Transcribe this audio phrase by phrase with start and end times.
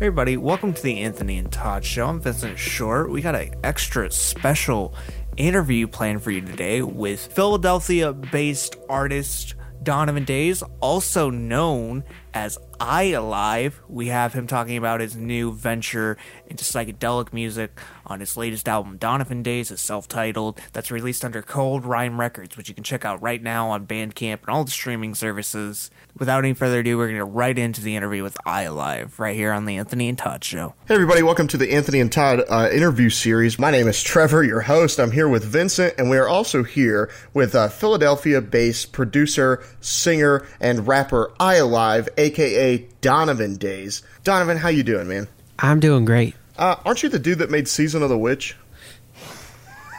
[0.00, 2.06] Hey everybody, welcome to the Anthony and Todd Show.
[2.06, 3.10] I'm Vincent Short.
[3.10, 4.94] We got an extra special
[5.36, 12.04] interview planned for you today with Philadelphia-based artist Donovan Days, also known
[12.34, 13.74] as ialive.
[13.88, 16.16] We have him talking about his new venture
[16.46, 21.42] into psychedelic music on his latest album, Donovan Days, is self titled, that's released under
[21.42, 24.70] Cold Rhyme Records, which you can check out right now on Bandcamp and all the
[24.70, 25.90] streaming services.
[26.18, 29.36] Without any further ado, we're going to get right into the interview with ialive right
[29.36, 30.74] here on the Anthony and Todd Show.
[30.88, 33.58] Hey, everybody, welcome to the Anthony and Todd uh, interview series.
[33.58, 34.98] My name is Trevor, your host.
[34.98, 40.46] I'm here with Vincent, and we are also here with uh, Philadelphia based producer, singer,
[40.60, 44.02] and rapper I Alive, aka Donovan Days.
[44.24, 45.26] Donovan, how you doing, man?
[45.58, 46.34] I'm doing great.
[46.58, 48.56] Uh, aren't you the dude that made Season of the Witch?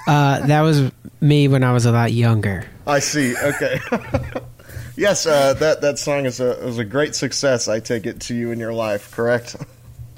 [0.07, 2.65] Uh, that was me when I was a lot younger.
[2.87, 3.35] I see.
[3.37, 3.79] Okay.
[4.97, 7.67] yes, uh, that that song is a is a great success.
[7.67, 9.55] I take it to you in your life, correct?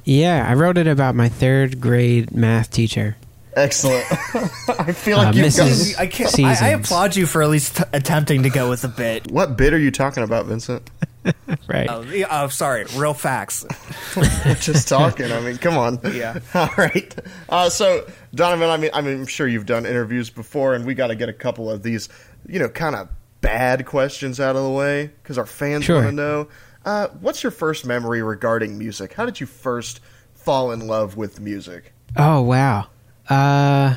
[0.06, 3.16] Yeah, I wrote it about my third grade math teacher.
[3.56, 4.04] Excellent.
[4.80, 5.94] I feel like Uh, you've Mrs.
[5.94, 6.02] got.
[6.02, 8.88] I, can't, I, I applaud you for at least t- attempting to go with a
[8.88, 9.32] bit.
[9.32, 10.90] What bit are you talking about, Vincent?
[11.68, 11.88] Right.
[11.90, 13.66] Oh, yeah, oh, sorry, real facts.
[14.60, 15.32] Just talking.
[15.32, 16.00] I mean, come on.
[16.14, 16.40] Yeah.
[16.54, 17.16] All right.
[17.48, 20.94] Uh, so, Donovan, I mean, I mean, I'm sure you've done interviews before, and we
[20.94, 22.10] got to get a couple of these,
[22.48, 23.08] you know, kind of
[23.42, 25.96] bad questions out of the way because our fans Sure.
[25.98, 26.48] want to know.
[26.86, 29.14] Uh, what's your first memory regarding music?
[29.14, 30.02] How did you first
[30.34, 31.94] fall in love with music?
[32.18, 32.88] Oh wow.
[33.30, 33.96] Uh,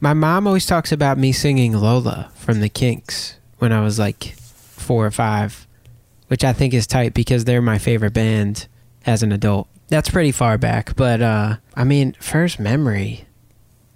[0.00, 4.34] my mom always talks about me singing Lola from the Kinks when I was like
[4.34, 5.66] four or five,
[6.32, 8.66] which I think is tight because they're my favorite band
[9.04, 9.68] as an adult.
[9.88, 13.26] That's pretty far back, but uh, I mean, first memory.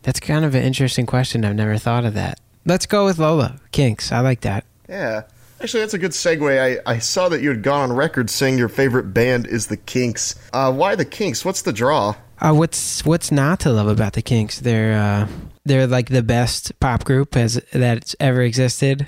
[0.03, 1.47] That's kind of an interesting question.
[1.47, 2.39] I've never thought of that.
[2.67, 4.13] Let's go with Lola Kinks.
[4.13, 4.67] I like that.
[4.87, 5.23] Yeah.
[5.63, 6.61] Actually, that's a good segue.
[6.61, 9.79] I, I saw that you had gone on record saying your favorite band is the
[9.79, 10.35] Kinks.
[10.53, 11.43] Uh, why the Kinks?
[11.43, 12.17] What's the draw?
[12.39, 14.61] Uh, what's what's not to love about the Kinks?
[14.61, 15.29] They're uh,
[15.65, 19.07] they're like the best pop group has that's ever existed.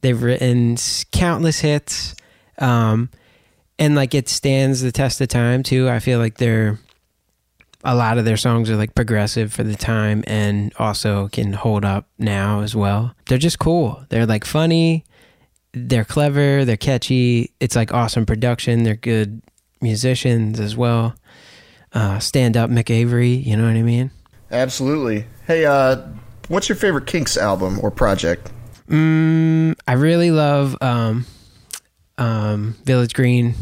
[0.00, 0.76] They've written
[1.12, 2.16] countless hits,
[2.58, 3.10] um,
[3.78, 5.88] and like it stands the test of time too.
[5.88, 6.78] I feel like they're
[7.84, 11.84] a lot of their songs are like progressive for the time and also can hold
[11.84, 13.14] up now as well.
[13.26, 14.04] They're just cool.
[14.08, 15.04] They're like funny.
[15.72, 16.64] They're clever.
[16.64, 17.52] They're catchy.
[17.60, 18.84] It's like awesome production.
[18.84, 19.42] They're good
[19.82, 21.14] musicians as well
[21.94, 23.30] uh, stand up Mick Avory.
[23.30, 24.10] You know what I mean?
[24.50, 25.26] Absolutely.
[25.46, 26.02] Hey, uh,
[26.48, 28.50] what's your favorite Kinks album or project?
[28.88, 31.24] Mm, I really love um,
[32.18, 33.54] um, Village Green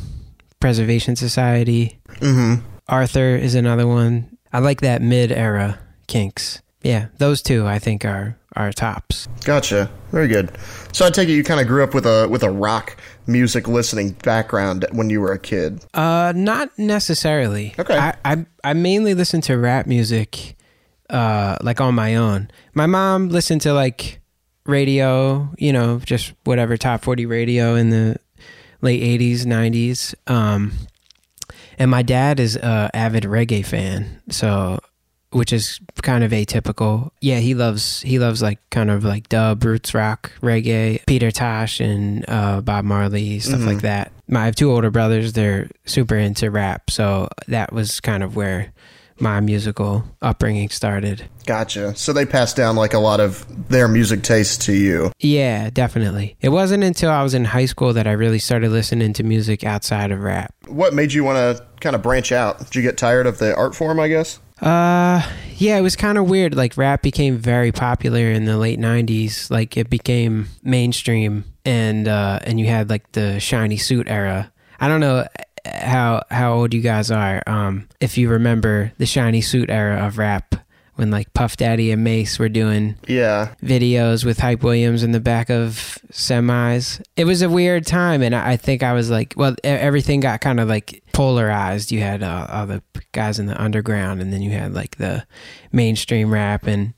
[0.61, 1.99] Preservation Society.
[2.17, 2.67] Mm-hmm.
[2.89, 4.37] Arthur is another one.
[4.53, 6.61] I like that mid era Kinks.
[6.83, 9.29] Yeah, those two I think are are tops.
[9.45, 9.91] Gotcha.
[10.11, 10.53] Very good.
[10.93, 12.97] So I take it you kind of grew up with a with a rock
[13.27, 15.85] music listening background when you were a kid.
[15.95, 17.75] Uh, not necessarily.
[17.79, 17.97] Okay.
[17.97, 20.57] I I, I mainly listen to rap music,
[21.09, 22.51] uh, like on my own.
[22.75, 24.21] My mom listened to like
[24.67, 28.19] radio, you know, just whatever top forty radio in the
[28.83, 30.15] late eighties, nineties.
[30.27, 30.73] Um,
[31.79, 34.79] and my dad is a avid reggae fan, so
[35.31, 37.11] which is kind of atypical.
[37.21, 41.81] Yeah, he loves he loves like kind of like dub, roots rock, reggae, Peter Tosh
[41.81, 44.13] and uh, Bob Marley, stuff like that.
[44.29, 48.37] My, I have two older brothers; they're super into rap, so that was kind of
[48.37, 48.73] where
[49.21, 51.29] my musical upbringing started.
[51.47, 51.95] Gotcha.
[51.97, 55.13] So they passed down like a lot of their music taste to you.
[55.19, 56.37] Yeah, definitely.
[56.41, 59.65] It wasn't until I was in high school that I really started listening to music
[59.65, 60.55] outside of rap.
[60.67, 62.59] What made you want to kind of branch out?
[62.59, 63.99] Did you get tired of the art form?
[64.01, 64.41] I guess.
[64.61, 66.55] Uh, yeah, it was kind of weird.
[66.55, 69.51] Like rap became very popular in the late '90s.
[69.51, 74.53] Like it became mainstream, and uh, and you had like the shiny suit era.
[74.79, 75.27] I don't know
[75.65, 77.43] how how old you guys are.
[77.47, 80.55] Um, if you remember the shiny suit era of rap,
[80.97, 83.55] when like Puff Daddy and Mase were doing Yeah.
[83.63, 87.01] videos with Hype Williams in the back of semis.
[87.17, 90.61] It was a weird time, and I think I was like, well, everything got kind
[90.61, 91.91] of like polarized.
[91.93, 92.83] You had uh, all the
[93.13, 95.27] guys in the underground, and then you had like the
[95.73, 96.93] mainstream rap, and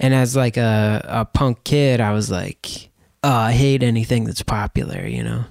[0.00, 2.90] and as like a a punk kid, I was like,
[3.22, 5.44] oh, I hate anything that's popular, you know.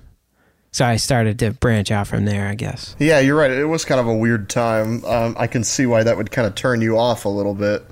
[0.78, 2.96] So I started to branch out from there, I guess.
[3.00, 3.50] Yeah, you're right.
[3.50, 5.04] It was kind of a weird time.
[5.06, 7.84] Um, I can see why that would kind of turn you off a little bit.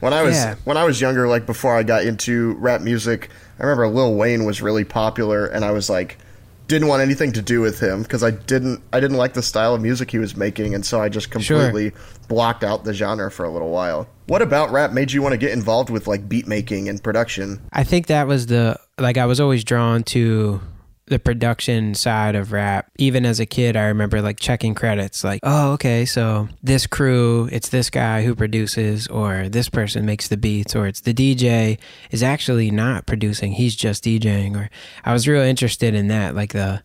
[0.00, 0.56] When I was Yeah.
[0.64, 3.30] when I was younger, like before I got into rap music,
[3.60, 6.18] I remember Lil Wayne was really popular, and I was like,
[6.66, 9.76] didn't want anything to do with him because I didn't I didn't like the style
[9.76, 11.92] of music he was making, and so I just completely
[12.26, 14.08] blocked out the genre for a little while.
[14.26, 17.60] What about rap made you want to get involved with like beat making and production?
[17.72, 20.60] I think that was the like I was always drawn to
[21.06, 22.90] the production side of rap.
[22.98, 27.48] Even as a kid, I remember like checking credits, like, oh, okay, so this crew,
[27.52, 31.78] it's this guy who produces, or this person makes the beats, or it's the DJ
[32.10, 34.56] is actually not producing, he's just DJing.
[34.56, 34.70] Or
[35.04, 36.34] I was real interested in that.
[36.34, 36.82] Like the,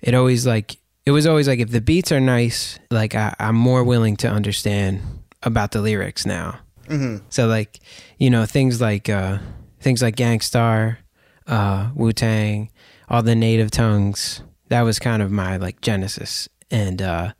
[0.00, 0.76] it always like,
[1.06, 4.28] it was always like if the beats are nice, like I, I'm more willing to
[4.28, 5.00] understand
[5.42, 6.58] about the lyrics now.
[6.86, 7.24] Mm-hmm.
[7.28, 7.80] So like,
[8.18, 9.38] you know, things like uh
[9.80, 10.98] things like Gang Starr,
[11.46, 12.70] uh, Wu Tang,
[13.10, 14.42] all the native tongues.
[14.68, 17.32] That was kind of my like genesis, and uh,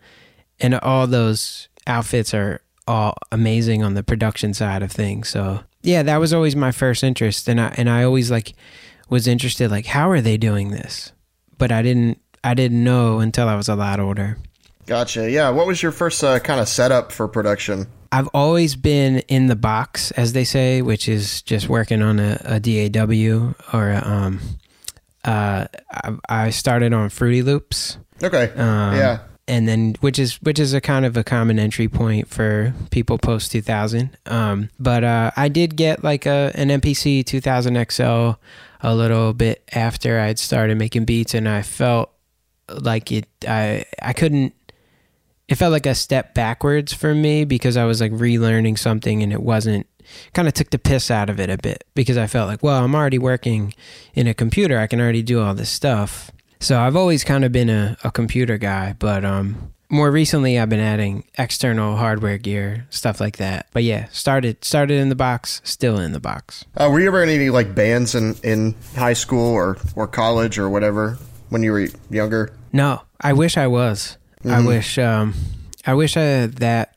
[0.59, 5.29] and all those outfits are all amazing on the production side of things.
[5.29, 8.55] So yeah, that was always my first interest, and I and I always like
[9.09, 11.13] was interested like how are they doing this,
[11.57, 14.39] but I didn't I didn't know until I was a lot older.
[14.87, 15.31] Gotcha.
[15.31, 15.51] Yeah.
[15.51, 17.87] What was your first uh, kind of setup for production?
[18.13, 22.41] I've always been in the box, as they say, which is just working on a,
[22.45, 24.41] a DAW or a, um,
[25.25, 27.99] uh, I, I started on Fruity Loops.
[28.23, 28.51] Okay.
[28.51, 29.19] Um, yeah.
[29.49, 33.19] And then, which is which is a kind of a common entry point for people
[33.19, 34.17] post 2000.
[34.27, 38.31] Um, but uh, I did get like a an MPC 2000 XL
[38.83, 42.13] a little bit after I'd started making beats, and I felt
[42.69, 43.27] like it.
[43.47, 44.55] I I couldn't
[45.51, 49.33] it felt like a step backwards for me because I was like relearning something and
[49.33, 49.89] it wasn't
[50.35, 52.82] kind of took the piss out of it a bit because I felt like, well,
[52.82, 53.75] I'm already working
[54.14, 54.79] in a computer.
[54.79, 56.31] I can already do all this stuff.
[56.61, 60.69] So I've always kind of been a, a computer guy, but um more recently I've
[60.69, 63.67] been adding external hardware gear, stuff like that.
[63.73, 66.64] But yeah, started started in the box, still in the box.
[66.76, 70.58] Uh, were you ever in any like bands in, in high school or, or college
[70.58, 71.19] or whatever
[71.49, 72.52] when you were younger?
[72.73, 74.17] No, I wish I was.
[74.44, 74.50] Mm-hmm.
[74.50, 75.35] I wish um
[75.87, 76.94] I wish I that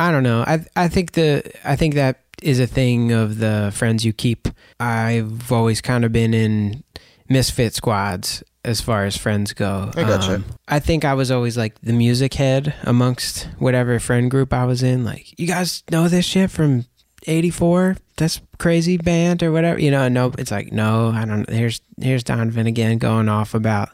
[0.00, 0.42] I don't know.
[0.46, 4.48] I I think the I think that is a thing of the friends you keep.
[4.80, 6.82] I've always kind of been in
[7.28, 9.90] misfit squads as far as friends go.
[9.94, 10.36] I gotcha.
[10.36, 14.64] Um, I think I was always like the music head amongst whatever friend group I
[14.64, 15.04] was in.
[15.04, 16.86] Like, you guys know this shit from
[17.26, 17.96] 84?
[18.16, 19.80] That's crazy band or whatever.
[19.80, 23.90] You know, no, it's like, no, I don't Here's, here's Donovan again going off about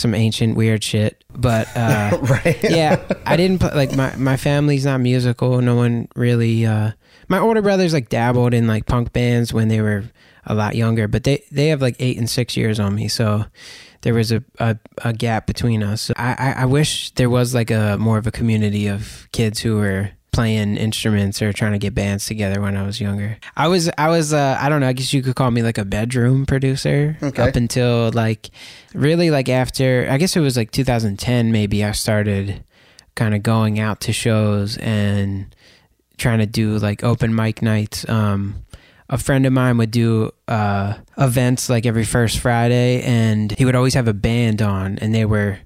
[0.00, 1.24] some ancient weird shit.
[1.32, 2.58] But, uh, right.
[2.62, 5.60] yeah, I didn't play, like my, my family's not musical.
[5.60, 6.92] No one really, uh,
[7.28, 10.04] my older brothers like dabbled in like punk bands when they were
[10.46, 13.08] a lot younger, but they, they have like eight and six years on me.
[13.08, 13.44] So,
[14.02, 16.10] there was a, a, a gap between us.
[16.16, 19.76] I, I, I wish there was like a more of a community of kids who
[19.76, 23.36] were playing instruments or trying to get bands together when I was younger.
[23.56, 25.76] I was I was uh, I don't know, I guess you could call me like
[25.78, 27.42] a bedroom producer Okay.
[27.42, 28.48] up until like
[28.94, 32.64] really like after I guess it was like 2010 maybe I started
[33.16, 35.54] kind of going out to shows and
[36.16, 38.64] trying to do like open mic nights um
[39.10, 43.74] a friend of mine would do uh, events like every first Friday, and he would
[43.74, 45.58] always have a band on, and they were,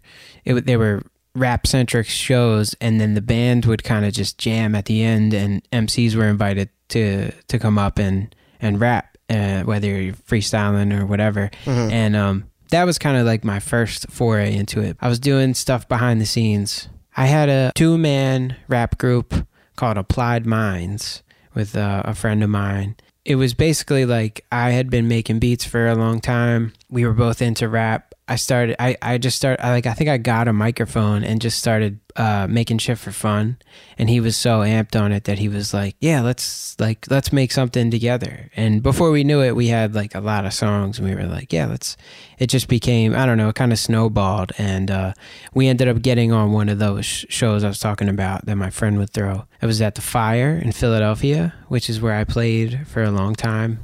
[0.47, 1.03] it, would- they were
[1.35, 5.35] rap centric shows, and then the band would kind of just jam at the end,
[5.35, 10.99] and MCs were invited to to come up and and rap, uh, whether you're freestyling
[10.99, 14.97] or whatever, and um, that was kind of like my first foray into it.
[15.01, 16.89] I was doing stuff behind the scenes.
[17.17, 19.35] I had a two man rap group
[19.77, 21.23] called Applied Minds
[21.55, 22.97] with uh, a friend of mine.
[23.25, 26.73] It was basically like I had been making beats for a long time.
[26.91, 28.15] We were both into rap.
[28.27, 28.77] I started.
[28.83, 29.65] I I just started.
[29.65, 29.87] I like.
[29.87, 33.59] I think I got a microphone and just started uh, making shit for fun.
[33.99, 37.35] And he was so amped on it that he was like, "Yeah, let's like let's
[37.35, 40.99] make something together." And before we knew it, we had like a lot of songs.
[40.99, 41.99] And we were like, "Yeah, let's."
[42.39, 45.13] It just became I don't know, it kind of snowballed, and uh,
[45.53, 48.57] we ended up getting on one of those sh- shows I was talking about that
[48.57, 49.45] my friend would throw.
[49.61, 53.35] It was at the Fire in Philadelphia, which is where I played for a long
[53.35, 53.81] time.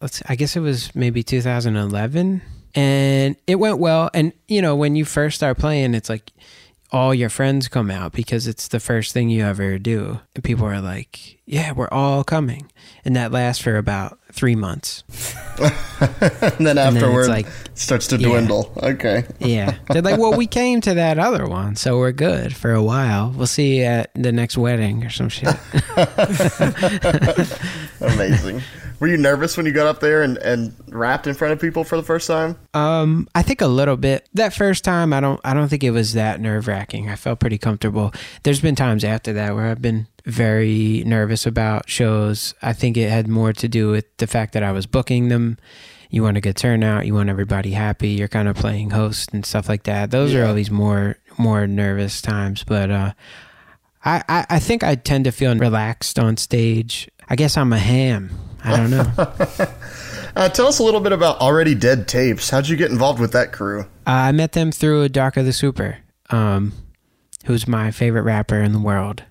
[0.00, 0.22] Let's.
[0.28, 2.42] I guess it was maybe 2011
[2.76, 6.30] and it went well and you know when you first start playing it's like
[6.92, 10.64] all your friends come out because it's the first thing you ever do and people
[10.66, 12.70] are like yeah we're all coming
[13.04, 15.02] and that lasts for about three months
[15.58, 18.28] and then then it's afterward, like- it starts to Yeah.
[18.28, 18.72] dwindle.
[18.82, 19.24] Okay.
[19.40, 22.82] yeah they're like well we came to that other one so we're good for a
[22.82, 25.48] while we'll see you at the next wedding or some shit
[28.00, 28.62] Amazing.
[28.98, 31.84] Were you nervous when you got up there and, and rapped in front of people
[31.84, 32.58] for the first time?
[32.72, 34.28] Um, I think a little bit.
[34.32, 37.10] That first time, I don't, I don't think it was that nerve wracking.
[37.10, 38.12] I felt pretty comfortable.
[38.42, 42.54] There's been times after that where I've been very nervous about shows.
[42.62, 45.58] I think it had more to do with the fact that I was booking them.
[46.08, 47.04] You want a good turnout.
[47.04, 48.08] You want everybody happy.
[48.08, 50.10] You're kind of playing host and stuff like that.
[50.10, 52.64] Those are always more, more nervous times.
[52.64, 53.12] But uh,
[54.04, 57.10] I, I, I think I tend to feel relaxed on stage.
[57.28, 58.30] I guess I'm a ham.
[58.66, 59.68] I don't know.
[60.36, 62.50] Uh, tell us a little bit about Already Dead Tapes.
[62.50, 63.80] How'd you get involved with that crew?
[64.06, 65.96] Uh, I met them through Darko the Super,
[66.28, 66.74] um,
[67.46, 69.22] who's my favorite rapper in the world.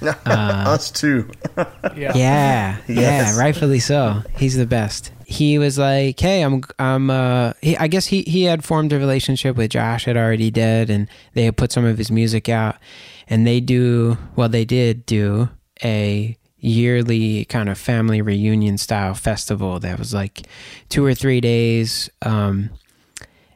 [0.24, 1.30] Us too.
[1.94, 3.36] Yeah, yeah, Yes.
[3.36, 4.22] rightfully so.
[4.38, 5.12] He's the best.
[5.26, 8.98] He was like, "Hey, I'm, I'm." Uh, he, I guess he he had formed a
[8.98, 12.76] relationship with Josh had already dead, and they had put some of his music out,
[13.28, 14.48] and they do well.
[14.48, 15.50] They did do
[15.84, 20.42] a yearly kind of family reunion style festival that was like
[20.88, 22.10] two or three days.
[22.22, 22.70] Um,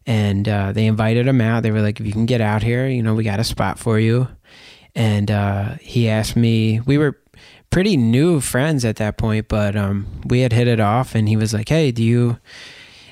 [0.07, 1.63] and uh, they invited him out.
[1.63, 3.79] They were like, "If you can get out here, you know, we got a spot
[3.79, 4.29] for you."
[4.95, 6.81] And uh, he asked me.
[6.81, 7.19] We were
[7.71, 11.15] pretty new friends at that point, but um, we had hit it off.
[11.15, 12.39] And he was like, "Hey, do you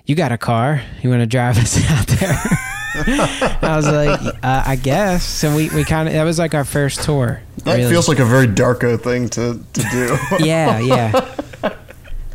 [0.06, 0.82] you got a car?
[1.02, 5.68] You want to drive us out there?" I was like, uh, "I guess." So we
[5.70, 7.40] we kind of that was like our first tour.
[7.64, 7.90] That really.
[7.90, 10.16] feels like a very Darko thing to, to do.
[10.44, 11.28] yeah, yeah.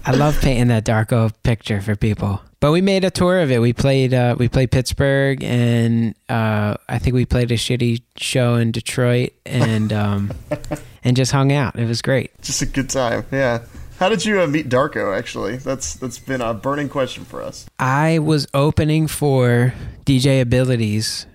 [0.06, 2.42] I love painting that Darko picture for people.
[2.60, 3.60] But we made a tour of it.
[3.60, 8.56] We played uh, we played Pittsburgh and uh, I think we played a shitty show
[8.56, 10.32] in Detroit and um,
[11.04, 11.78] and just hung out.
[11.78, 12.32] It was great.
[12.42, 13.26] Just a good time.
[13.32, 13.64] Yeah.
[14.04, 15.18] How did you uh, meet Darko?
[15.18, 17.66] Actually, that's that's been a burning question for us.
[17.80, 19.74] I was opening for
[20.06, 21.26] DJ Abilities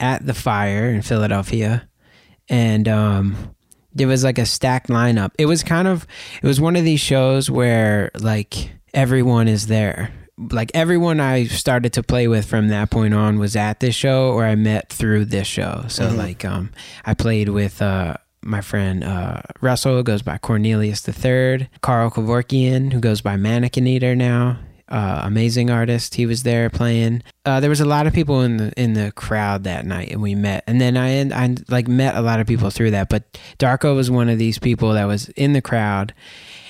[0.00, 1.86] at the Fire in Philadelphia,
[2.48, 3.54] and um,
[3.92, 5.32] there was like a stacked lineup.
[5.38, 6.06] It was kind of
[6.42, 10.10] it was one of these shows where like everyone is there.
[10.38, 14.32] Like everyone I started to play with from that point on was at this show,
[14.32, 15.84] or I met through this show.
[15.88, 16.70] So like um,
[17.04, 17.82] I played with.
[17.82, 23.36] Uh, my friend uh, Russell, goes by Cornelius the Third, Carl Kevorkian, who goes by
[23.36, 24.58] Mannequin Eater now,
[24.88, 26.14] uh, amazing artist.
[26.14, 27.22] He was there playing.
[27.44, 30.22] Uh, there was a lot of people in the in the crowd that night, and
[30.22, 30.64] we met.
[30.66, 33.08] And then I I like met a lot of people through that.
[33.08, 33.24] But
[33.58, 36.14] Darko was one of these people that was in the crowd,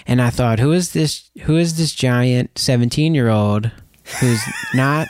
[0.07, 1.31] and I thought, who is this?
[1.43, 3.71] Who is this giant seventeen year old
[4.21, 4.43] who's
[4.75, 5.09] not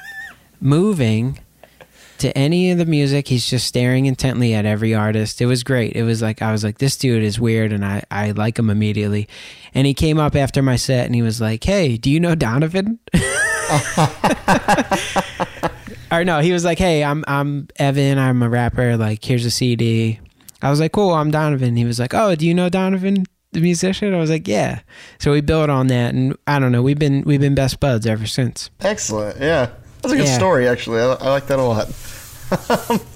[0.61, 1.38] moving?
[2.18, 3.28] To any of the music.
[3.28, 5.40] He's just staring intently at every artist.
[5.40, 5.94] It was great.
[5.94, 8.71] It was like I was like, this dude is weird, and I I like him
[8.71, 9.28] immediately.
[9.75, 12.35] And he came up after my set, and he was like, "Hey, do you know
[12.35, 12.99] Donovan?"
[16.12, 18.18] or no, he was like, "Hey, I'm I'm Evan.
[18.18, 18.97] I'm a rapper.
[18.97, 20.21] Like, here's a CD."
[20.62, 23.61] I was like, "Cool, I'm Donovan." He was like, "Oh, do you know Donovan?" The
[23.61, 24.80] musician, I was like, yeah.
[25.21, 26.83] So we built on that, and I don't know.
[26.83, 28.68] We've been we've been best buds ever since.
[28.80, 29.40] Excellent.
[29.40, 29.71] Yeah,
[30.04, 30.37] that's a good Yeah.
[30.37, 30.68] story.
[30.68, 31.88] Actually, I, I like that a lot.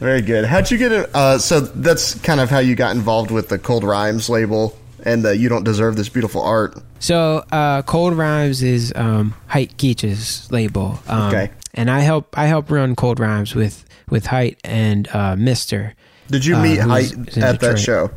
[0.00, 0.44] Very good.
[0.44, 1.10] How'd you get it?
[1.14, 5.24] Uh, so that's kind of how you got involved with the Cold Rhymes label and
[5.24, 10.50] the "You Don't Deserve This Beautiful Art." So uh, Cold Rhymes is um, Height Keech's
[10.52, 10.98] label.
[11.08, 11.50] Um, Okay.
[11.74, 15.94] And I help I help run Cold Rhymes with with Height and uh, Mister.
[16.28, 18.10] Did you Uh, meet Height at that show?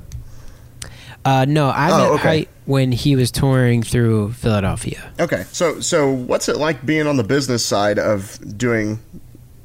[1.25, 2.21] Uh, no, I Oh, met okay.
[2.21, 5.11] Height when he was touring through Philadelphia.
[5.19, 8.99] Okay, so so what's it like being on the business side of doing,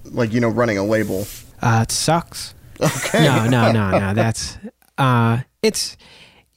[0.06, 1.26] like you know, running a label?
[1.62, 2.54] Uh, it sucks.
[2.82, 4.14] Okay, No, no, no, no.
[4.14, 4.56] That's
[4.96, 5.98] uh, it's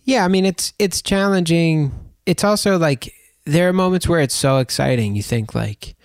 [0.05, 0.23] yeah.
[0.23, 1.91] I mean, it's it's challenging.
[2.25, 3.13] It's also like
[3.45, 5.17] there are moments where it's so exciting.
[5.17, 5.95] You think like,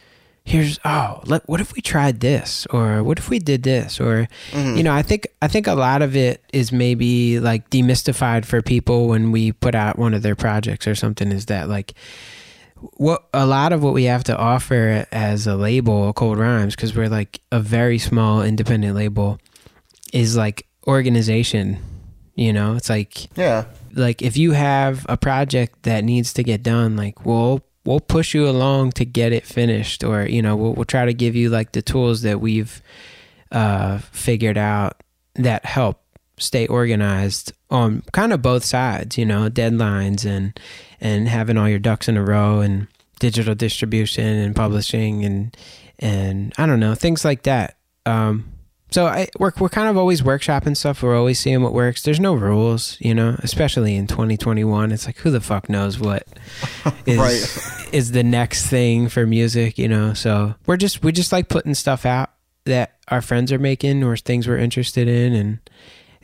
[0.48, 4.28] here's oh, let, what if we tried this, or what if we did this, or
[4.50, 4.76] mm-hmm.
[4.76, 8.62] you know, I think I think a lot of it is maybe like demystified for
[8.62, 11.30] people when we put out one of their projects or something.
[11.30, 11.92] Is that like
[12.94, 16.96] what a lot of what we have to offer as a label, Cold Rhymes, because
[16.96, 19.38] we're like a very small independent label,
[20.12, 21.78] is like organization.
[22.36, 26.62] You know, it's like yeah, like if you have a project that needs to get
[26.62, 30.74] done, like we'll we'll push you along to get it finished, or you know we'll
[30.74, 32.82] we'll try to give you like the tools that we've
[33.50, 35.02] uh, figured out
[35.34, 36.02] that help
[36.36, 39.16] stay organized on kind of both sides.
[39.16, 40.58] You know, deadlines and
[41.00, 42.86] and having all your ducks in a row and
[43.20, 45.56] digital distribution and publishing and
[45.98, 47.78] and I don't know things like that.
[48.04, 48.52] Um,
[48.90, 51.02] so I we're we're kind of always workshopping stuff.
[51.02, 52.02] We're always seeing what works.
[52.02, 54.92] There's no rules, you know, especially in 2021.
[54.92, 56.26] It's like who the fuck knows what
[57.06, 57.94] is Right.
[57.94, 60.14] is the next thing for music, you know.
[60.14, 62.30] So we're just we just like putting stuff out
[62.64, 65.58] that our friends are making or things we're interested in, and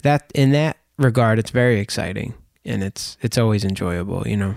[0.02, 4.54] that in that regard, it's very exciting and it's it's always enjoyable, you know.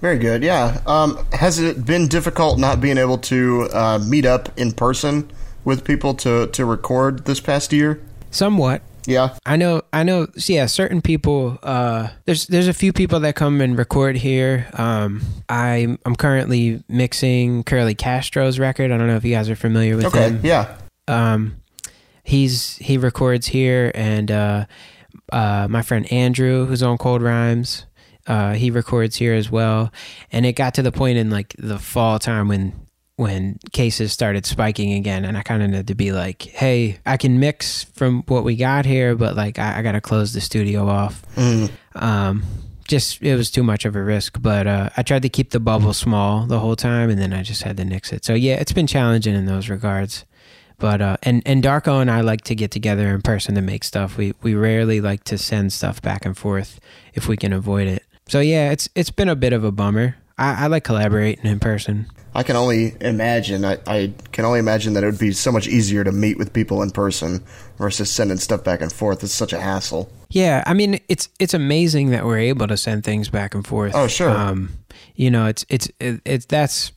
[0.00, 0.42] very good.
[0.44, 0.80] Yeah.
[0.86, 5.28] Um, has it been difficult not being able to uh, meet up in person
[5.64, 8.00] with people to to record this past year?
[8.30, 8.82] Somewhat.
[9.06, 9.36] Yeah.
[9.46, 10.26] I know, I know.
[10.36, 11.58] Yeah, certain people.
[11.62, 14.66] Uh, there's there's a few people that come and record here.
[14.74, 18.90] Um, I'm I'm currently mixing Curly Castro's record.
[18.90, 20.28] I don't know if you guys are familiar with Okay.
[20.30, 20.40] him.
[20.42, 20.76] Yeah.
[21.06, 21.56] Um,
[22.22, 24.66] he's he records here, and uh,
[25.32, 27.86] uh, my friend Andrew, who's on Cold Rhymes,
[28.26, 29.90] Uh, he records here as well,
[30.30, 32.74] and it got to the point in like the fall time when
[33.18, 37.16] when cases started spiking again, and I kind of had to be like, "Hey, I
[37.16, 40.40] can mix from what we got here, but like I, I got to close the
[40.40, 41.68] studio off." Mm.
[41.96, 42.44] Um,
[42.86, 45.58] just it was too much of a risk, but uh, I tried to keep the
[45.58, 48.24] bubble small the whole time, and then I just had to nix it.
[48.24, 50.24] So yeah, it's been challenging in those regards.
[50.78, 53.82] But uh, and and Darko and I like to get together in person to make
[53.82, 54.16] stuff.
[54.16, 56.78] We we rarely like to send stuff back and forth
[57.14, 58.04] if we can avoid it.
[58.28, 60.18] So yeah, it's it's been a bit of a bummer.
[60.38, 62.06] I, I like collaborating in person.
[62.34, 63.64] I can only imagine.
[63.64, 66.52] I, I can only imagine that it would be so much easier to meet with
[66.52, 67.42] people in person
[67.78, 69.22] versus sending stuff back and forth.
[69.24, 70.10] It's such a hassle.
[70.30, 73.92] Yeah, I mean it's it's amazing that we're able to send things back and forth.
[73.94, 74.30] Oh, sure.
[74.30, 74.70] Um,
[75.14, 76.92] you know, it's it's it, it's that's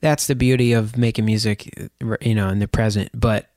[0.00, 3.10] that's the beauty of making music, you know, in the present.
[3.14, 3.48] But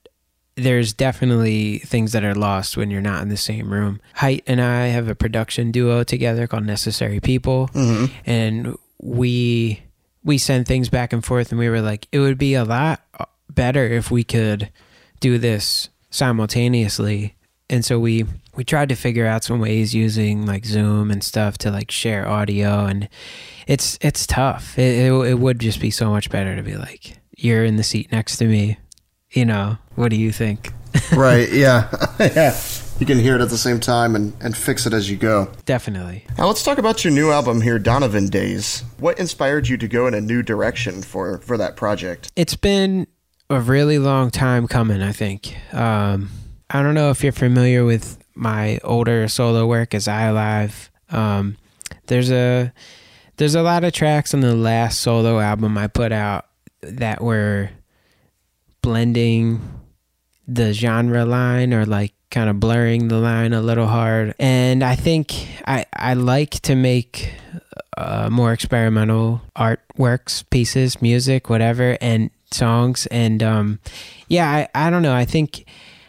[0.56, 4.00] there's definitely things that are lost when you're not in the same room.
[4.16, 8.14] Height and I have a production duo together called Necessary People, Mm-hmm.
[8.26, 9.82] and we
[10.24, 13.02] we send things back and forth, and we were like, it would be a lot
[13.20, 14.70] uh, better if we could
[15.20, 17.36] do this simultaneously.
[17.70, 18.26] And so we
[18.56, 22.28] we tried to figure out some ways using like Zoom and stuff to like share
[22.28, 23.08] audio, and
[23.66, 24.78] it's it's tough.
[24.78, 27.84] It, it it would just be so much better to be like you're in the
[27.84, 28.78] seat next to me.
[29.32, 30.74] You know, what do you think?
[31.16, 31.50] right?
[31.52, 31.88] Yeah,
[32.20, 32.52] yeah.
[33.02, 35.52] You can hear it at the same time and, and fix it as you go.
[35.66, 36.24] Definitely.
[36.38, 38.84] Now let's talk about your new album here, Donovan Days.
[39.00, 42.32] What inspired you to go in a new direction for for that project?
[42.36, 43.08] It's been
[43.50, 45.58] a really long time coming, I think.
[45.74, 46.30] Um,
[46.70, 50.90] I don't know if you're familiar with my older solo work as ialive.
[51.10, 51.58] Um,
[52.06, 52.72] there's a
[53.38, 56.46] there's a lot of tracks on the last solo album I put out
[56.84, 57.72] that were
[58.84, 59.60] blending
[60.48, 64.34] the genre line or like kind of blurring the line a little hard.
[64.40, 67.34] And I think I I like to make
[67.98, 73.06] uh, more experimental artworks, pieces, music, whatever, and songs.
[73.08, 73.80] And um,
[74.28, 75.14] yeah, I, I don't know.
[75.14, 75.66] I think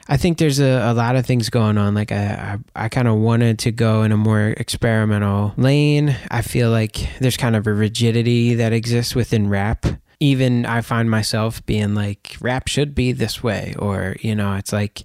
[0.08, 1.94] I think there's a, a lot of things going on.
[1.94, 6.16] Like I I, I kind of wanted to go in a more experimental lane.
[6.30, 9.86] I feel like there's kind of a rigidity that exists within rap.
[10.22, 14.72] Even I find myself being like, rap should be this way, or you know, it's
[14.72, 15.02] like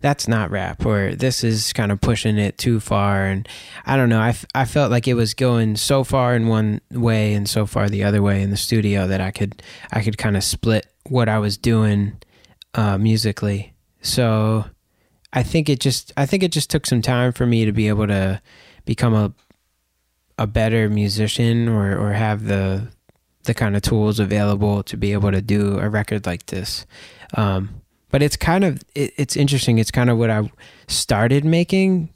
[0.00, 3.24] that's not rap, or this is kind of pushing it too far.
[3.24, 3.48] And
[3.84, 4.20] I don't know.
[4.20, 7.66] I, f- I felt like it was going so far in one way and so
[7.66, 10.86] far the other way in the studio that I could I could kind of split
[11.08, 12.20] what I was doing
[12.74, 13.74] uh, musically.
[14.02, 14.66] So
[15.32, 17.88] I think it just I think it just took some time for me to be
[17.88, 18.40] able to
[18.84, 19.32] become a
[20.38, 22.88] a better musician or or have the
[23.44, 26.86] the kind of tools available to be able to do a record like this.
[27.34, 29.78] Um, but it's kind of it, it's interesting.
[29.78, 30.50] It's kind of what I
[30.88, 32.10] started making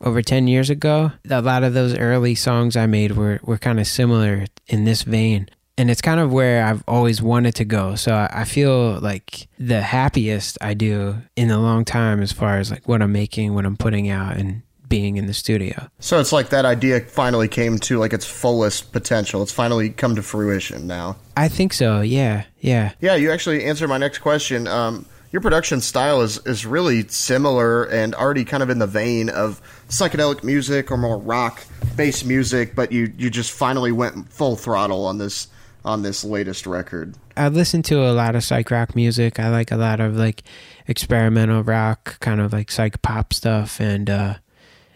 [0.00, 1.12] over 10 years ago.
[1.28, 5.02] A lot of those early songs I made were were kind of similar in this
[5.02, 5.48] vein.
[5.78, 7.94] And it's kind of where I've always wanted to go.
[7.96, 12.58] So I I feel like the happiest I do in a long time as far
[12.58, 15.88] as like what I'm making, what I'm putting out and being in the studio.
[16.00, 19.42] So it's like that idea finally came to like its fullest potential.
[19.42, 21.16] It's finally come to fruition now.
[21.34, 22.02] I think so.
[22.02, 22.44] Yeah.
[22.60, 22.92] Yeah.
[23.00, 24.68] Yeah, you actually answered my next question.
[24.68, 29.30] Um, your production style is, is really similar and already kind of in the vein
[29.30, 31.64] of psychedelic music or more rock
[31.96, 35.48] based music, but you, you just finally went full throttle on this
[35.86, 37.16] on this latest record.
[37.34, 39.40] I listen to a lot of psych rock music.
[39.40, 40.42] I like a lot of like
[40.86, 44.34] experimental rock, kind of like psych pop stuff, and uh,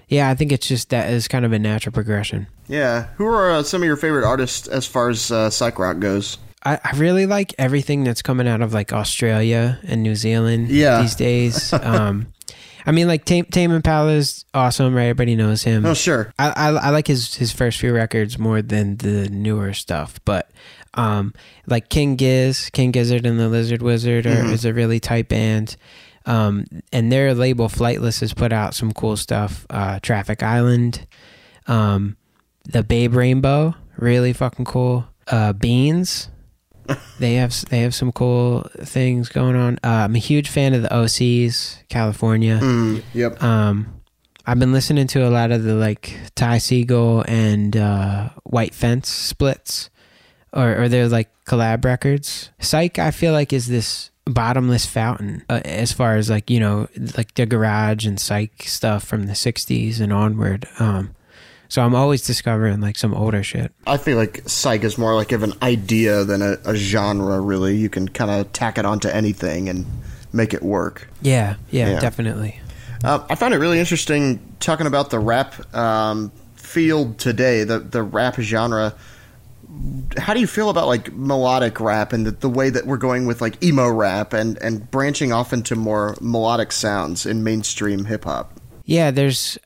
[0.08, 2.46] yeah, I think it's just that is kind of a natural progression.
[2.68, 5.98] Yeah, who are uh, some of your favorite artists as far as uh, psych rock
[5.98, 6.38] goes?
[6.64, 11.00] I, I really like everything that's coming out of like Australia and New Zealand Yeah.
[11.02, 11.72] these days.
[11.72, 12.32] um,
[12.84, 15.04] I mean, like Tame, Tame Impala is awesome, right?
[15.04, 15.84] Everybody knows him.
[15.86, 16.32] Oh, sure.
[16.38, 20.50] I, I I like his his first few records more than the newer stuff, but
[20.94, 21.34] um,
[21.66, 24.52] like King Giz, King Gizzard and the Lizard Wizard are, Mhm.
[24.52, 25.76] is a really tight band.
[26.26, 29.64] Um, and their label Flightless has put out some cool stuff.
[29.70, 31.06] Uh, Traffic Island,
[31.66, 32.16] um,
[32.64, 35.06] the Babe Rainbow, really fucking cool.
[35.28, 36.28] Uh, Beans,
[37.18, 39.78] they have they have some cool things going on.
[39.84, 42.58] Uh, I'm a huge fan of the OCs, California.
[42.60, 43.42] Mm, yep.
[43.42, 44.00] Um,
[44.46, 49.08] I've been listening to a lot of the like Ty Segall and uh, White Fence
[49.08, 49.90] splits,
[50.52, 52.50] or or their like collab records.
[52.60, 56.88] Psych, I feel like is this bottomless fountain uh, as far as like you know
[57.16, 61.14] like the garage and psych stuff from the 60s and onward um
[61.68, 65.30] so i'm always discovering like some older shit I feel like psych is more like
[65.30, 67.76] of an idea than a, a genre, really.
[67.76, 69.86] You can kind of tack it onto anything and
[70.32, 71.08] make it work.
[71.22, 72.00] yeah yeah, Yeah.
[72.00, 72.60] definitely
[73.04, 78.02] Uh, I found it really interesting talking about the rap um, field today, the the
[78.02, 78.94] rap genre,
[80.16, 83.26] how do you feel about like melodic rap and the, the way that we're going
[83.26, 88.24] with like emo rap and and branching off into more melodic sounds in mainstream hip
[88.24, 88.52] hop?
[88.84, 89.58] Yeah, there's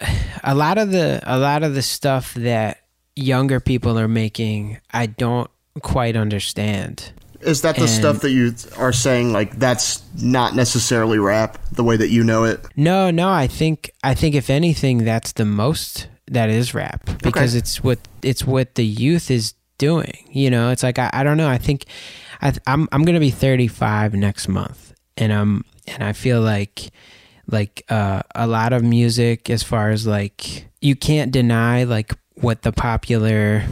[0.43, 2.79] a lot of the a lot of the stuff that
[3.17, 4.79] younger people are making.
[4.93, 5.51] I don't
[5.83, 7.13] quite understand.
[7.43, 11.85] Is that the And- stuff that you are saying like that's not necessarily rap the
[11.85, 12.65] way that you know it?
[12.77, 17.53] No, no, I think I think if anything, that's the most that is rap because
[17.55, 17.59] Okay.
[17.59, 20.29] it's what it's what the youth is doing.
[20.31, 21.49] You know, it's like I, I don't know.
[21.49, 21.87] I think
[22.41, 26.91] I, I'm I'm gonna be 35 next month, and I'm and I feel like
[27.49, 32.63] like uh, a lot of music as far as like you can't deny like what
[32.63, 33.65] the popular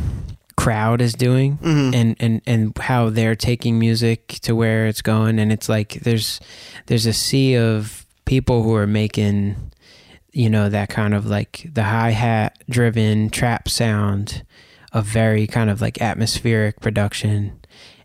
[0.56, 1.56] crowd is doing
[1.94, 6.40] and, and and how they're taking music to where it's going and it's like there's
[6.86, 9.54] there's a sea of people who are making
[10.32, 14.42] you know that kind of like the hi-hat driven trap sound
[14.92, 17.60] of very kind of like atmospheric production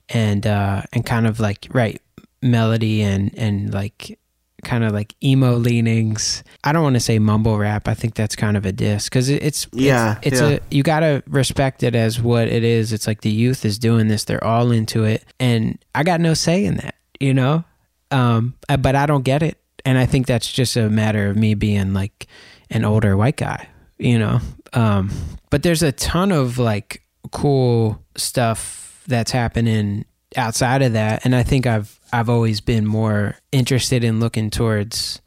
[0.09, 2.01] and uh and kind of like right
[2.41, 4.19] melody and and like
[4.63, 6.43] kind of like emo leanings.
[6.63, 7.87] I don't want to say mumble rap.
[7.87, 10.57] I think that's kind of a diss because it's Yeah, it's, it's yeah.
[10.57, 12.93] a you gotta respect it as what it is.
[12.93, 16.33] It's like the youth is doing this; they're all into it, and I got no
[16.33, 17.63] say in that, you know.
[18.11, 21.55] Um, but I don't get it, and I think that's just a matter of me
[21.55, 22.27] being like
[22.69, 23.67] an older white guy,
[23.97, 24.39] you know.
[24.73, 25.11] Um,
[25.49, 30.05] but there's a ton of like cool stuff that's happening
[30.35, 35.21] outside of that, and I think I've I've always been more interested in looking towards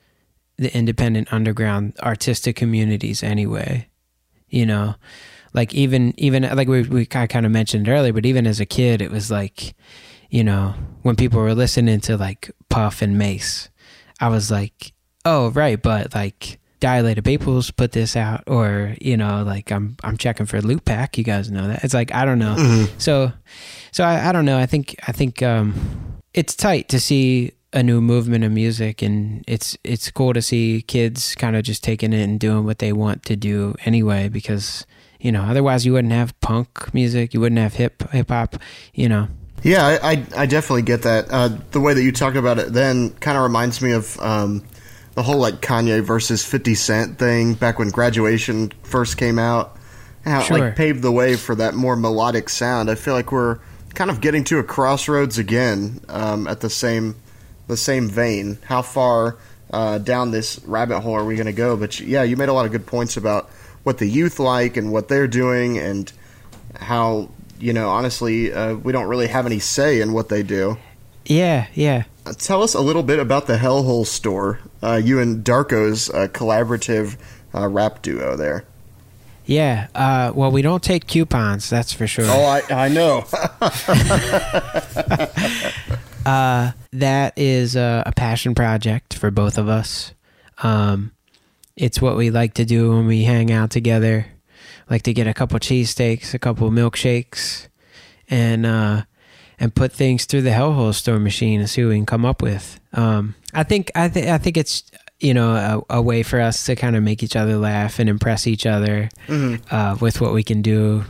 [0.59, 3.89] the independent underground artistic communities anyway
[4.49, 4.95] you know?
[5.53, 9.01] Like even even like we, we kind of mentioned earlier but even as a kid
[9.01, 9.75] it was like
[10.29, 13.71] you know when people were listening to like puff and mace
[14.21, 14.93] i was like
[15.25, 20.17] oh right but like dilated peoples put this out or you know like i'm i'm
[20.17, 21.17] checking for Lootpack.
[21.17, 21.85] You guys know that.
[21.85, 22.87] It's like i don't know.
[22.99, 23.33] So
[23.93, 24.59] so I, I don't know.
[24.59, 25.75] I think i think um
[26.35, 30.83] it's tight to see a new movement of music and it's it's cool to see
[30.83, 34.87] kids kind of just taking it and doing what they want to do anyway because
[35.21, 38.57] you know otherwise you wouldn't have punk music you wouldn't have hip hip hop
[38.95, 39.29] you know.
[39.63, 41.27] Yeah, I, I, I definitely get that.
[41.29, 44.63] Uh, the way that you talked about it then kind of reminds me of um,
[45.17, 49.77] the whole like Kanye versus Fifty Cent thing back when Graduation first came out.
[50.25, 52.91] How it like paved the way for that more melodic sound.
[52.91, 53.59] I feel like we're
[53.95, 57.17] kind of getting to a crossroads again um, at the same
[57.67, 58.59] the same vein.
[58.67, 59.39] How far
[59.73, 61.77] uh, down this rabbit hole are we going to go?
[61.77, 63.51] But yeah, you made a lot of good points about
[63.85, 66.13] what the youth like and what they're doing and
[66.79, 70.77] how you know honestly uh, we don't really have any say in what they do
[71.25, 76.11] yeah yeah tell us a little bit about the hellhole store uh, you and darko's
[76.11, 77.17] uh, collaborative
[77.55, 78.65] uh, rap duo there
[79.45, 83.25] yeah uh well we don't take coupons that's for sure oh i, I know
[86.27, 90.13] Uh, that is a, a passion project for both of us.
[90.59, 91.13] Um,
[91.77, 94.27] it's what we like to do when we hang out together.
[94.91, 97.69] Like to get a couple cheesesteaks, a couple milkshakes,
[98.29, 99.03] and uh,
[99.59, 102.43] and put things through the hellhole store machine and see what we can come up
[102.43, 102.79] with.
[102.93, 104.83] Um, I think I think I think it's
[105.21, 108.09] you know a, a way for us to kind of make each other laugh and
[108.09, 109.09] impress each other
[109.71, 111.05] uh, with what we can do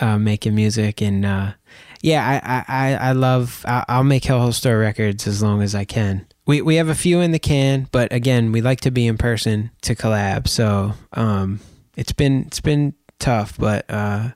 [0.00, 1.52] uh, making music and uh,
[2.00, 3.64] yeah, I I, I- I love.
[3.66, 6.26] I- I'll make Hellhole Store records as long as I can.
[6.46, 9.18] We we have a few in the can, but again, we like to be in
[9.18, 10.46] person to collab.
[10.46, 11.58] So um,
[11.96, 14.28] it's been it's been tough, but uh,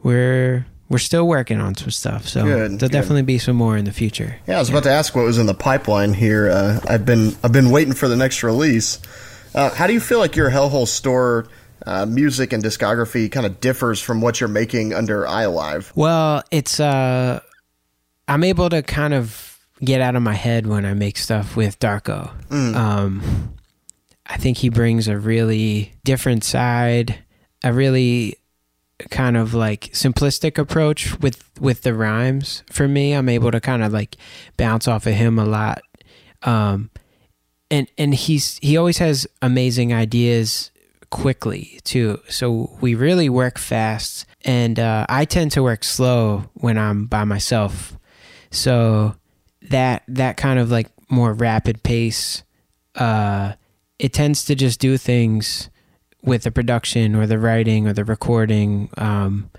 [0.00, 2.26] we're we're still working on some stuff.
[2.28, 2.90] So Good, there'll good.
[2.92, 4.36] definitely be some more in the future.
[4.46, 7.34] yeah i was about to ask what was in the pipeline here uh, i've been
[7.42, 8.98] i've been waiting for the next release
[9.54, 11.46] uh, how do you feel like your hellhole store
[11.86, 15.90] uh, music and discography kind of differs from what you're making under iAlive.
[15.94, 17.40] Well, it's uh
[18.26, 21.78] I'm able to kind of get out of my head when I make stuff with
[21.78, 22.30] Darko.
[22.52, 23.54] Um
[24.26, 27.18] I think he brings a really different side,
[27.64, 28.37] a really
[29.10, 33.12] kind of like simplistic approach with with the rhymes for me.
[33.12, 34.16] I'm able to kind of like
[34.56, 35.82] bounce off of him a lot.
[36.42, 36.90] Um
[37.70, 40.70] and and he's he always has amazing ideas
[41.10, 42.20] quickly too.
[42.28, 47.24] So we really work fast, and uh, I tend to work slow when I'm by
[47.24, 47.96] myself.
[48.50, 49.16] So
[49.62, 52.42] that that kind of like more rapid pace,
[52.94, 53.54] uh,
[53.98, 55.70] it tends to just do things
[56.22, 58.90] with the production or the writing or the recording.
[58.98, 59.50] Um,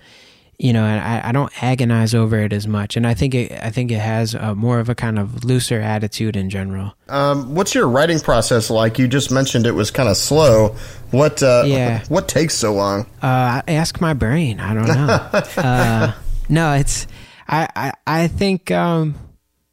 [0.58, 2.94] you know, and I, I don't agonize over it as much.
[2.94, 5.80] And I think it, I think it has a, more of a kind of looser
[5.80, 6.94] attitude in general.
[7.08, 8.98] Um, what's your writing process like?
[8.98, 10.76] You just mentioned it was kind of slow.
[11.12, 12.04] What, uh, Yeah.
[12.08, 13.06] what takes so long?
[13.22, 14.60] Uh, ask my brain.
[14.60, 15.40] I don't know.
[15.62, 16.12] uh,
[16.50, 17.06] no, it's
[17.48, 19.14] I, I I think um,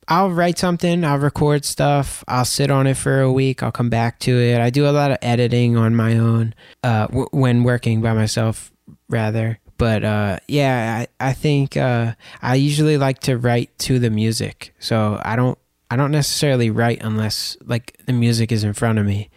[0.08, 1.04] I'll write something.
[1.04, 2.24] I'll record stuff.
[2.28, 3.62] I'll sit on it for a week.
[3.62, 4.62] I'll come back to it.
[4.62, 8.72] I do a lot of editing on my own uh, w- when working by myself,
[9.10, 9.60] rather.
[9.78, 14.74] But uh, yeah, I I think uh, I usually like to write to the music.
[14.80, 15.58] So I don't
[15.92, 19.30] I don't necessarily write unless like the music is in front of me,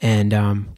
[0.00, 0.74] and um,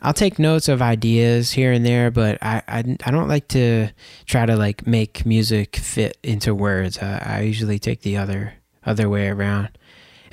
[0.00, 3.88] I'll take notes of ideas here and there, but I, I, I don't like to
[4.26, 6.98] try to like make music fit into words.
[6.98, 9.70] I, I usually take the other other way around,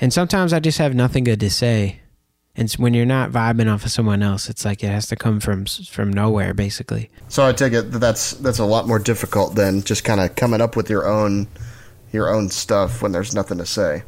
[0.00, 2.00] and sometimes I just have nothing good to say.
[2.56, 5.40] And when you're not vibing off of someone else, it's like it has to come
[5.40, 7.10] from from nowhere, basically.
[7.28, 10.34] So I take it that that's that's a lot more difficult than just kind of
[10.34, 11.46] coming up with your own
[12.12, 14.02] your own stuff when there's nothing to say.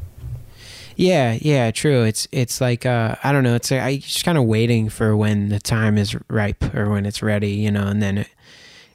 [0.96, 2.02] Yeah, yeah, true.
[2.02, 3.54] It's it's like uh, I don't know.
[3.54, 7.22] It's I just kind of waiting for when the time is ripe or when it's
[7.22, 8.28] ready, you know, and then it,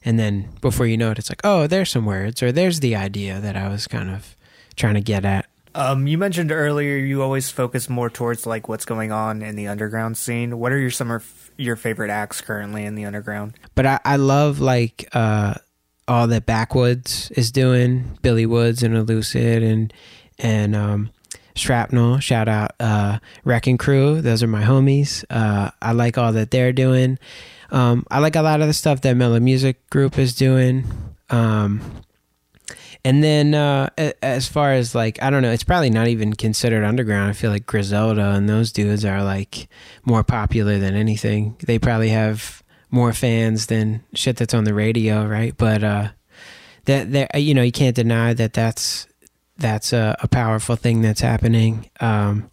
[0.06, 2.96] and then before you know it, it's like oh, there's some words or there's the
[2.96, 4.36] idea that I was kind of
[4.78, 5.48] trying to get at.
[5.76, 9.68] Um, you mentioned earlier you always focus more towards like what's going on in the
[9.68, 10.58] underground scene.
[10.58, 13.54] What are your some of your favorite acts currently in the underground?
[13.76, 15.56] But I, I love like uh,
[16.08, 19.94] all that Backwoodz is doing, Billy Woods and Elucid and
[20.40, 21.12] and um,
[21.56, 22.22] Shrapknel.
[22.22, 24.22] Shout out uh, Wrecking Crew.
[24.22, 25.26] Those are my homies.
[25.30, 27.20] Uh, I like all that they're doing.
[27.70, 30.86] Um, I like a lot of the stuff that Mellow Music Group is doing.
[31.30, 31.82] Um,
[33.06, 33.90] and then uh,
[34.22, 37.30] as far as like I don't know, it's probably not even considered underground.
[37.30, 39.68] I feel like Griselda and those dudes are like
[40.06, 41.56] more popular than anything.
[41.66, 45.56] They probably have more fans than shit that's on the radio, right?
[45.56, 46.10] But uh,
[46.86, 49.08] that that you know you can't deny that that's
[49.58, 51.90] that's a, a powerful thing that's happening.
[52.00, 52.50] Um,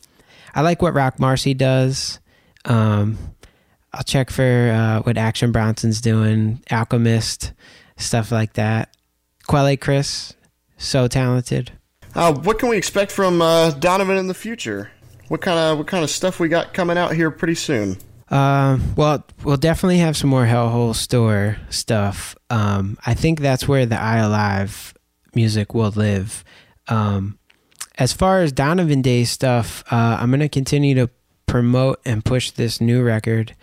[0.54, 2.20] I like what Roc Marci does.
[2.64, 3.18] Um,
[3.92, 7.52] I'll check for uh, what Action Bronson's doing, Alchemist,
[7.96, 8.94] stuff like that.
[9.46, 10.35] Quelle Chris,
[10.76, 11.72] so talented.
[12.14, 14.90] Uh, what can we expect from uh, Donovan in the future?
[15.28, 17.96] What kind of what kind of stuff we got coming out here pretty soon?
[18.30, 22.37] Um, well, we'll definitely have some more Hellhole Store stuff.
[22.50, 24.94] Um, I think that's where the ialive
[25.35, 26.44] music will live.
[26.88, 27.38] Um,
[27.96, 31.11] as far as Donovan Day stuff, uh, I'm gonna continue to
[31.46, 33.54] promote and push this new record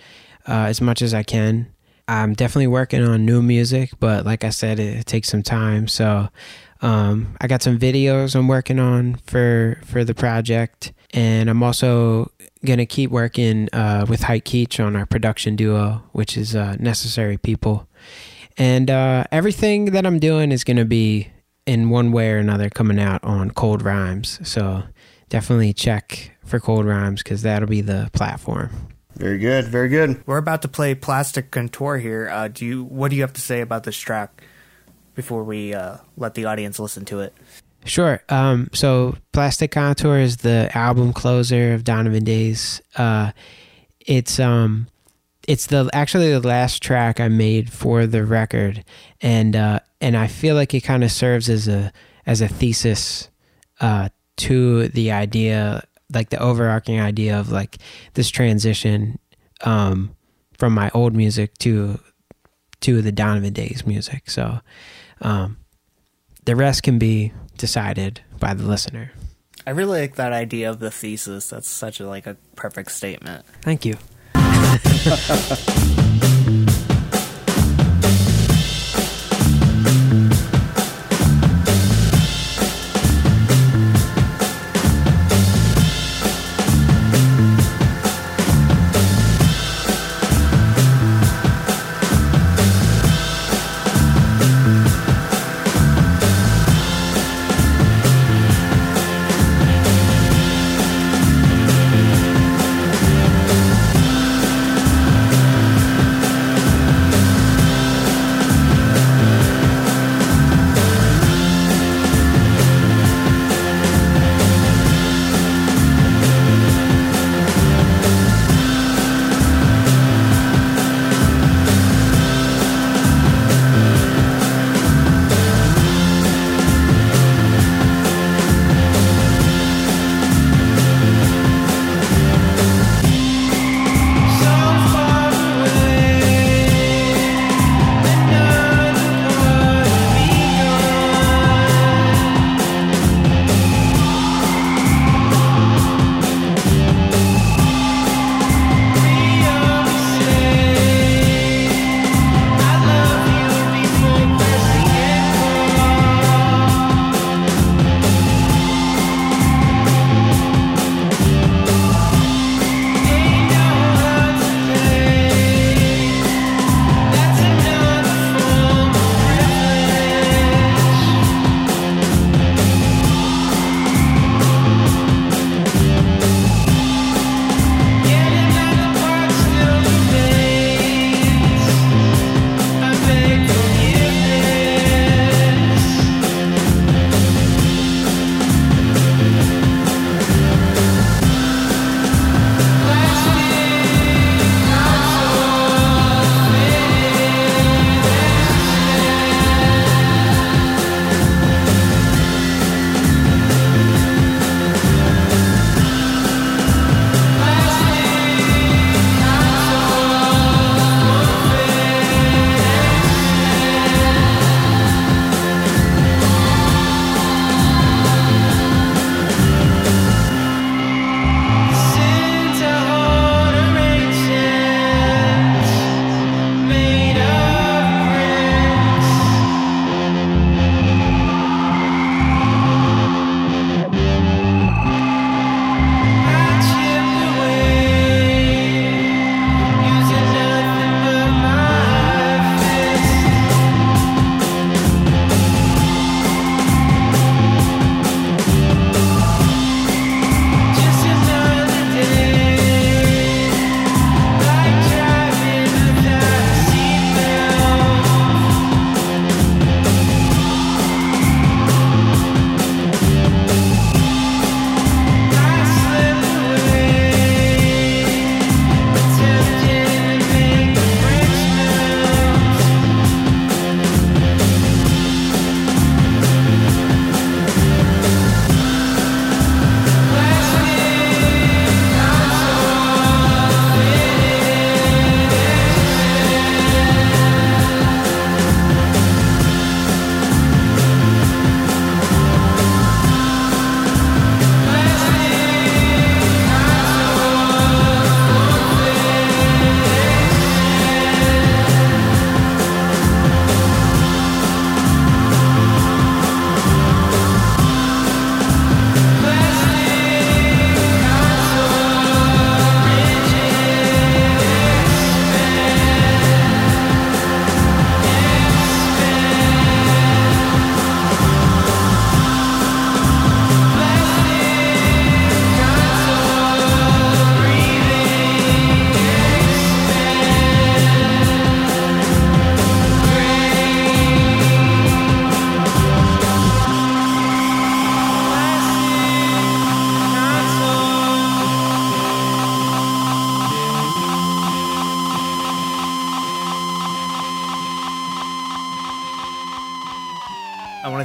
[0.47, 1.67] uh, as much as I can.
[2.07, 5.87] I'm definitely working on new music, but like I said, it, it takes some time.
[5.87, 6.29] So
[6.81, 12.31] um, I got some videos I'm working on for for the project, and I'm also
[12.65, 17.37] gonna keep working uh, with Height Keech on our production duo, which is uh, Necessary
[17.37, 17.87] People.
[18.57, 21.29] And uh, everything that I'm doing is gonna be
[21.65, 24.39] in one way or another coming out on Cold Rhymes.
[24.47, 24.83] So
[25.29, 28.89] definitely check for Cold Rhymes because that'll be the platform.
[29.15, 30.25] Very good, very good.
[30.25, 32.29] We're about to play Plastic Contour here.
[32.29, 34.41] Uh, do you what do you have to say about this track
[35.15, 37.33] before we uh, let the audience listen to it?
[37.85, 38.21] Sure.
[38.29, 42.81] Um, so Plastic Contour is the album closer of Donovan Days.
[42.95, 43.31] Uh,
[43.99, 44.87] it's um,
[45.47, 48.83] it's the actually the last track I made for the record,
[49.21, 51.91] and uh, and I feel like it kind of serves as a
[52.25, 53.29] as a thesis
[53.79, 57.77] uh, to the idea, like the overarching idea of like
[58.13, 59.19] this transition
[59.61, 60.15] um,
[60.57, 61.99] from my old music to
[62.81, 64.29] to the Donovan Days music.
[64.29, 64.59] So
[65.21, 65.57] um,
[66.45, 69.11] the rest can be decided by the listener.
[69.65, 71.49] I really like that idea of the thesis.
[71.49, 73.45] That's such a like a perfect statement.
[73.61, 73.97] Thank you.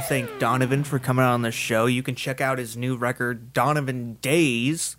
[0.07, 1.85] thank Donovan for coming on the show.
[1.85, 4.95] You can check out his new record, Donovan Days,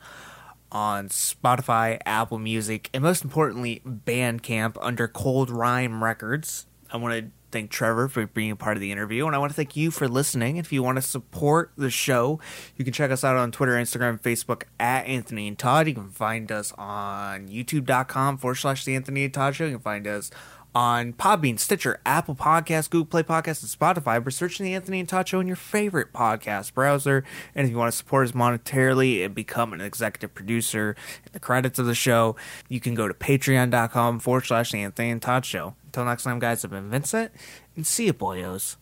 [0.70, 6.66] on Spotify, Apple Music, and most importantly, Bandcamp under Cold Rhyme Records.
[6.92, 9.50] I want to thank Trevor for being a part of the interview, and I want
[9.50, 10.58] to thank you for listening.
[10.58, 12.38] If you want to support the show,
[12.76, 15.88] you can check us out on Twitter, Instagram, Facebook at Anthony and Todd.
[15.88, 19.64] You can find us on youtube.com forward slash The Anthony and Todd Show.
[19.64, 20.30] You can find us
[20.74, 25.28] on Podbean, Stitcher, Apple Podcasts, Google Play Podcasts, and Spotify by searching the Anthony and
[25.28, 27.24] Show in your favorite podcast browser.
[27.54, 31.40] And if you want to support us monetarily and become an executive producer in the
[31.40, 32.36] credits of the show,
[32.68, 35.74] you can go to patreon.com forward slash Anthony and Todd Show.
[35.86, 37.32] Until next time, guys, I've been Vincent,
[37.74, 38.76] and see you, boyos.